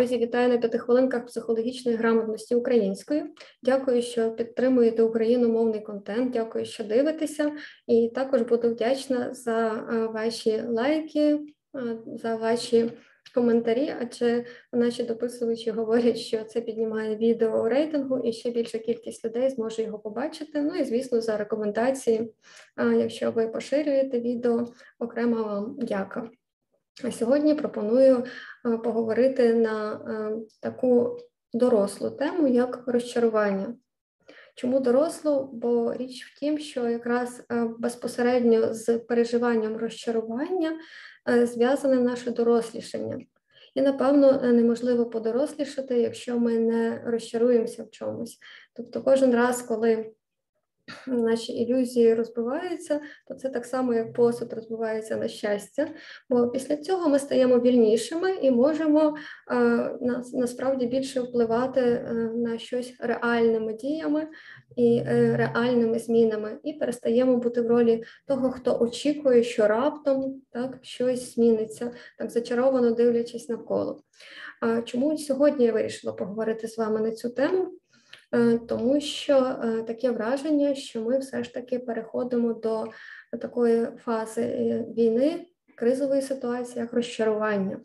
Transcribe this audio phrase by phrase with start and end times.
[0.00, 3.22] Друзі, вітаю на п'яти хвилинках психологічної грамотності українською.
[3.62, 6.32] Дякую, що підтримуєте україномовний контент.
[6.32, 7.52] Дякую, що дивитеся,
[7.86, 9.72] і також буду вдячна за
[10.14, 11.40] ваші лайки,
[12.06, 12.92] за ваші
[13.34, 19.50] коментарі, адже наші дописувачі говорять, що це піднімає відео рейтингу, і ще більша кількість людей
[19.50, 20.62] зможе його побачити.
[20.62, 22.34] Ну і звісно, за рекомендації.
[22.76, 24.66] Якщо ви поширюєте відео,
[24.98, 26.30] окремо вам дяка.
[27.04, 28.24] А сьогодні пропоную
[28.84, 30.00] поговорити на
[30.60, 31.18] таку
[31.52, 33.74] дорослу тему, як розчарування.
[34.54, 35.50] Чому дорослу?
[35.52, 37.42] Бо річ в тім, що якраз
[37.78, 40.72] безпосередньо з переживанням розчарування
[41.42, 43.18] зв'язане наше дорослішання.
[43.74, 48.38] І, напевно, неможливо подорослішати, якщо ми не розчаруємося в чомусь.
[48.76, 50.12] Тобто, кожен раз, коли
[51.06, 55.88] наші ілюзії розбиваються, то це так само, як посуд розбивається на щастя.
[56.28, 59.16] Бо після цього ми стаємо вільнішими і можемо
[60.32, 64.28] насправді більше впливати е, на щось реальними діями
[64.76, 70.78] і е, реальними змінами, і перестаємо бути в ролі того, хто очікує, що раптом так
[70.82, 74.02] щось зміниться, так зачаровано дивлячись навколо.
[74.84, 77.79] Чому сьогодні я вирішила поговорити з вами на цю тему?
[78.34, 82.86] Е, тому що е, таке враження, що ми все ж таки переходимо до
[83.40, 87.80] такої фази е, війни, кризової ситуації, як розчарування.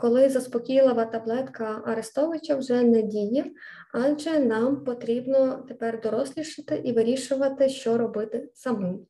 [0.00, 3.44] Коли заспокійлива таблетка Арестовича вже не діє,
[3.92, 9.06] адже нам потрібно тепер дорослішати і вирішувати, що робити самим.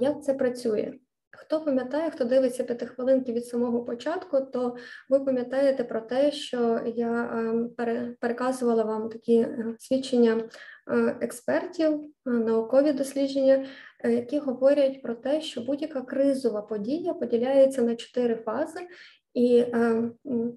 [0.00, 0.94] Як це працює?
[1.40, 4.76] Хто пам'ятає, хто дивиться п'ятихвилинки від самого початку, то
[5.08, 7.70] ви пам'ятаєте про те, що я ем,
[8.20, 10.48] переказувала вам такі е, свідчення
[10.90, 11.92] е, експертів,
[12.26, 13.66] е, наукові дослідження,
[14.04, 18.80] які говорять про те, що будь-яка кризова подія поділяється на чотири фази,
[19.38, 20.02] і е,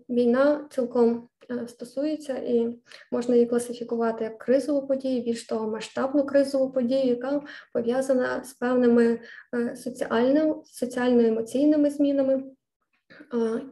[0.10, 2.80] війна цілком е, стосується і
[3.12, 7.42] можна її класифікувати як кризову подію, більш того, масштабну кризову подію, яка
[7.74, 9.20] пов'язана з певними
[9.56, 9.76] е,
[10.66, 12.44] соціально-емоційними змінами.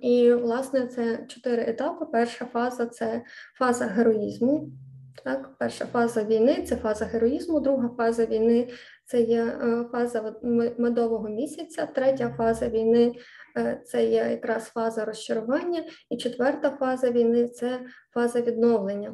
[0.01, 2.05] І, власне, це чотири етапи.
[2.05, 3.21] Перша фаза це
[3.57, 4.69] фаза героїзму.
[5.23, 8.69] Так, Перша фаза війни це фаза героїзму, друга фаза війни
[9.05, 9.57] це є
[9.91, 10.35] фаза
[10.77, 13.15] медового місяця, третя фаза війни
[13.85, 17.79] це є якраз фаза розчарування, і четверта фаза війни це
[18.13, 19.13] фаза відновлення.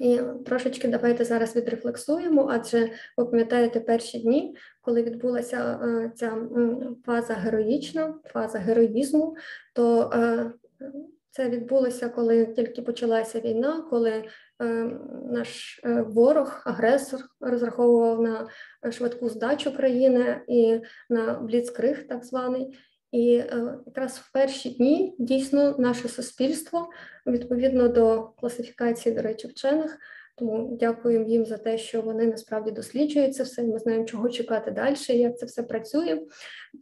[0.00, 6.36] І трошечки давайте зараз відрефлексуємо, адже ви пам'ятаєте перші дні, коли відбулася е, ця
[7.06, 9.36] фаза героїчна, фаза героїзму,
[9.74, 10.52] то е,
[11.30, 14.24] це відбулося, коли тільки почалася війна, коли
[15.30, 18.48] наш ворог, агресор розраховував на
[18.92, 22.78] швидку здачу країни і на бліцкриг, так званий.
[23.12, 26.90] І е, якраз в перші дні дійсно наше суспільство
[27.26, 29.98] відповідно до класифікації, до речі, вчених.
[30.36, 33.62] Тому дякуємо їм за те, що вони насправді досліджують це все.
[33.62, 36.22] Ми знаємо, чого чекати далі, як це все працює.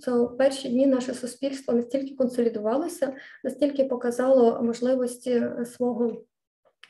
[0.05, 3.15] То перші дні наше суспільство настільки консолідувалося,
[3.45, 6.25] настільки показало можливості свого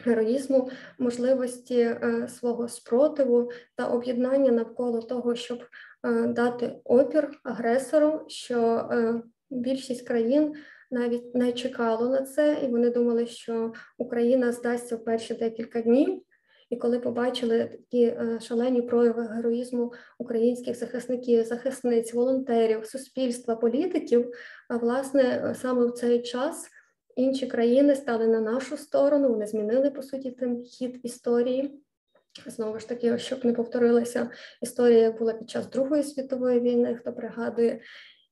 [0.05, 5.90] героїзму, можливості е, свого спротиву та об'єднання навколо того, щоб Е,
[6.29, 10.55] дати опір агресору, що е, більшість країн
[10.91, 16.23] навіть не чекало на це, і вони думали, що Україна здасться в перші декілька днів.
[16.71, 24.31] І коли побачили такі е, шалені прояви героїзму українських захисників, захисниць, волонтерів, суспільства, політиків,
[24.69, 26.69] а власне саме в цей час
[27.17, 31.83] інші країни стали на нашу сторону, вони змінили по суті тим хід історії.
[32.47, 34.31] Знову ж таки, щоб не повторилася
[34.63, 37.81] історія, як була під час Другої світової війни, хто пригадує.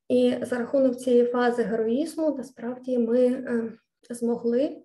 [0.08, 3.72] І за рахунок цієї фази героїзму, насправді ми е,
[4.10, 4.82] змогли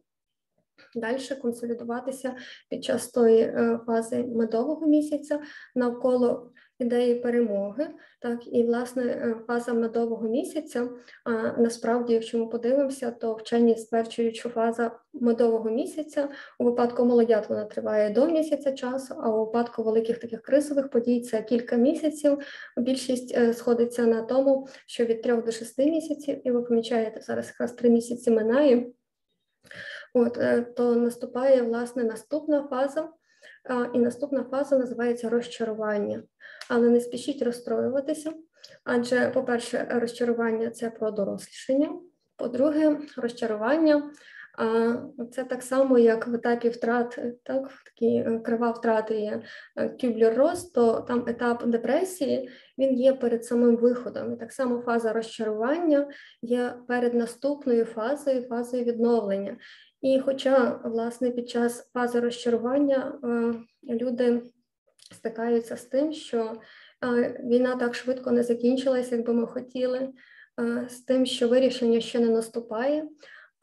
[0.96, 2.36] далі консолідуватися
[2.70, 5.42] під час тої е, фази медового місяця
[5.76, 6.52] навколо
[6.84, 7.88] ідеї перемоги,
[8.20, 10.90] так і власне е, фаза медового місяця.
[11.24, 16.30] А насправді, якщо ми подивимося, то вчені стверджують, що фаза медового місяця
[16.60, 21.22] у випадку молодят вона триває до місяця часу, а у випадку великих таких кризових подій
[21.22, 22.38] це кілька місяців.
[22.78, 27.48] Більшість е, сходиться на тому, що від трьох до шести місяців, і ви помічаєте зараз
[27.48, 28.92] якраз три місяці минає.
[30.14, 33.10] От е, то наступає власне наступна фаза,
[33.94, 36.24] і наступна фаза називається розчарування.
[36.70, 38.34] Але не спішіть розстроюватися,
[38.84, 41.90] адже, по-перше, розчарування це про дорослішання.
[42.38, 44.12] По-друге, розчарування
[45.32, 49.42] це так само, як в етапі втрат, так, в такій е, крива втрати є
[49.76, 54.34] е, кюблер-роз, то там етап депресії він є перед самим виходом.
[54.34, 56.08] І так само фаза розчарування
[56.42, 59.58] є перед наступною фазою, фазою відновлення.
[60.02, 63.54] І хоча, власне, під час фази розчарування е,
[63.94, 64.42] люди
[65.14, 66.62] стикаються з тим, що
[67.44, 70.10] війна так швидко не закінчилася, як би ми хотіли,
[70.90, 73.08] з тим, що вирішення ще не наступає.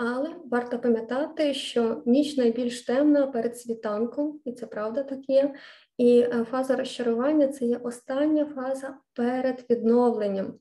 [0.02, 5.55] Але варто пам'ятати, що ніч найбільш темна перед світанком, і це правда так є.
[5.99, 10.55] І е, фаза розчарування це є остання фаза перед відновленням.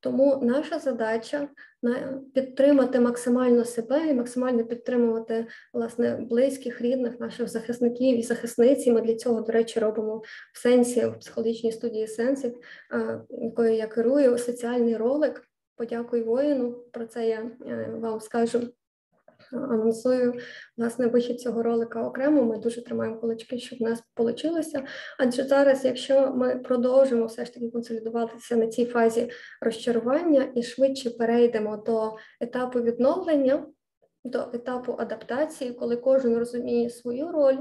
[0.00, 1.48] Тому наша задача
[2.34, 8.86] підтримати максимально себе і максимально підтримувати власне близьких, рідних, наших захисників і захисниць.
[8.86, 10.22] Ми для цього, до речі, робимо
[10.54, 12.58] в сенсі в психологічній студії сенсів,
[12.92, 15.42] е, якою я керую соціальний ролик.
[15.76, 16.72] Подякуй воїну.
[16.92, 18.60] Про це я е, вам скажу
[19.52, 20.34] анонсую
[20.76, 22.44] власне вихід цього ролика окремо.
[22.44, 24.82] Ми дуже тримаємо кулачки, щоб в нас вийшло.
[25.18, 29.30] Адже зараз, якщо ми продовжимо все ж таки консолідуватися на цій фазі
[29.60, 33.66] розчарування і швидше перейдемо до етапу відновлення,
[34.24, 37.58] до етапу адаптації, коли кожен розуміє свою роль.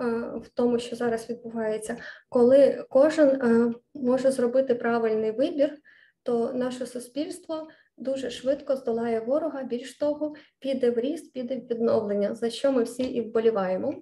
[0.00, 0.04] Е,
[0.38, 1.96] в тому, що зараз відбувається,
[2.28, 5.78] коли кожен е, може зробити правильний вибір,
[6.22, 7.68] то наше суспільство
[8.00, 12.82] дуже швидко здолає ворога, більш того, піде в ріст, піде в відновлення, за що ми
[12.82, 13.94] всі і вболіваємо.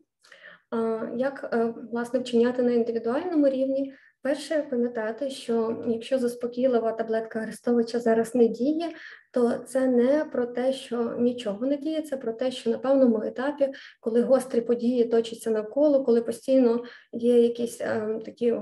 [1.16, 3.94] Як е, власне вчиняти на індивідуальному рівні?
[4.22, 8.90] Перше, пам'ятати, що якщо заспокійлива таблетка Арестовича зараз не діє,
[9.32, 13.22] то це не про те, що нічого не діє, це про те, що на певному
[13.22, 13.68] етапі,
[14.00, 18.54] коли гострі події точаться навколо, коли постійно є якісь е, такі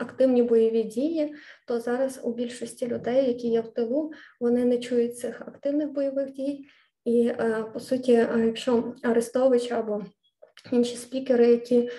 [0.00, 1.34] активні бойові дії,
[1.66, 6.32] то зараз у більшості людей, які є в тилу, вони не чують цих активних бойових
[6.32, 6.66] дій.
[7.04, 10.04] І е, по суті, е, якщо Арестович або
[10.72, 11.90] інші спікери, які е,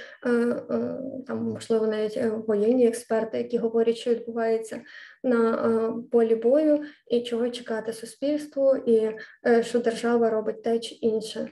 [1.27, 4.81] там можливо навіть воєнні експерти, які говорять, що відбувається
[5.23, 9.11] на полі бою, і чого чекати суспільству, і
[9.61, 11.49] що держава робить те чи інше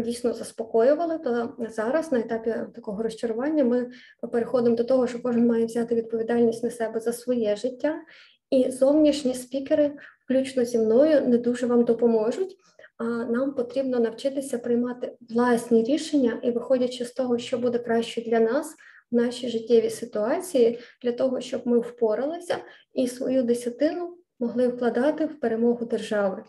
[0.00, 3.90] дійсно заспокоювали, то зараз на етапі такого розчарування ми
[4.32, 7.94] переходимо до того, що кожен має взяти відповідальність на себе за своє життя,
[8.50, 9.92] і зовнішні спікери,
[10.24, 12.56] включно зі мною, не дуже вам допоможуть.
[13.30, 18.74] Нам потрібно навчитися приймати власні рішення і, виходячи з того, що буде краще для нас
[19.10, 22.56] в нашій життєвій ситуації, для того, щоб ми впоралися
[22.94, 26.44] і свою десятину могли вкладати в перемогу держави.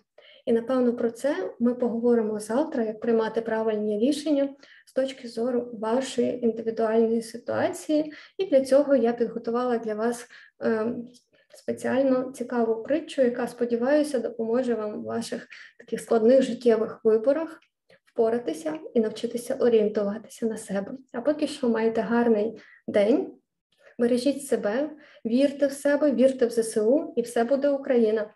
[0.46, 4.56] І напевно про це ми поговоримо завтра, як приймати правильні рішення
[4.86, 8.14] з точки зору вашої індивідуальної ситуації.
[8.38, 10.28] І для цього я підготувала для вас
[10.60, 11.08] ем,
[11.54, 15.48] спеціально цікаву притчу, яка, сподіваюся, допоможе вам в ваших
[15.80, 17.60] таких складних життєвих виборах
[18.06, 20.92] впоратися і навчитися орієнтуватися на себе.
[21.14, 23.34] А поки що маєте гарний день.
[24.00, 24.90] Бережіть себе,
[25.26, 28.34] вірте в себе, вірте в ЗСУ, і все буде Україна.